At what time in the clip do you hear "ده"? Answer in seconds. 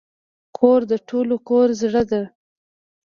2.11-2.21